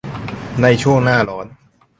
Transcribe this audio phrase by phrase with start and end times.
[0.61, 1.45] ในช่วงหน้าร้อน